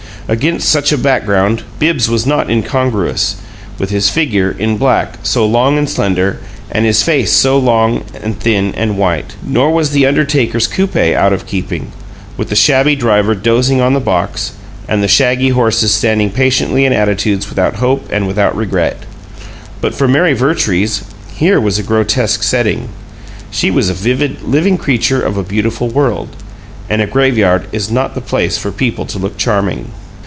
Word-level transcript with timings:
Against 0.27 0.69
such 0.69 0.93
a 0.93 0.97
background, 0.97 1.63
Bibbs 1.77 2.07
was 2.09 2.25
not 2.25 2.49
incongruous, 2.49 3.35
with 3.77 3.89
his 3.89 4.07
figure, 4.09 4.55
in 4.57 4.77
black, 4.77 5.19
so 5.23 5.45
long 5.45 5.77
and 5.77 5.89
slender, 5.89 6.39
and 6.71 6.85
his 6.85 7.03
face 7.03 7.33
so 7.33 7.57
long 7.57 8.05
and 8.23 8.39
thin 8.39 8.73
and 8.75 8.97
white; 8.97 9.35
nor 9.45 9.71
was 9.71 9.89
the 9.91 10.05
undertaker's 10.05 10.67
coupe 10.67 10.95
out 10.95 11.33
of 11.33 11.45
keeping, 11.47 11.91
with 12.37 12.47
the 12.47 12.55
shabby 12.55 12.95
driver 12.95 13.35
dozing 13.35 13.81
on 13.81 13.93
the 13.93 13.99
box 13.99 14.53
and 14.87 15.03
the 15.03 15.07
shaggy 15.09 15.49
horses 15.49 15.93
standing 15.93 16.29
patiently 16.29 16.85
in 16.85 16.93
attitudes 16.93 17.49
without 17.49 17.77
hope 17.77 18.07
and 18.09 18.25
without 18.25 18.55
regret. 18.55 19.03
But 19.81 19.93
for 19.93 20.07
Mary 20.07 20.33
Vertrees, 20.33 21.03
here 21.35 21.59
was 21.59 21.77
a 21.77 21.83
grotesque 21.83 22.41
setting 22.43 22.87
she 23.49 23.69
was 23.69 23.89
a 23.89 23.93
vivid, 23.93 24.43
living 24.43 24.77
creature 24.77 25.21
of 25.21 25.35
a 25.35 25.43
beautiful 25.43 25.89
world. 25.89 26.37
And 26.89 27.01
a 27.01 27.07
graveyard 27.07 27.65
is 27.73 27.91
not 27.91 28.15
the 28.15 28.21
place 28.21 28.57
for 28.57 28.71
people 28.71 29.05
to 29.07 29.19
look 29.19 29.35
charming. 29.35 29.91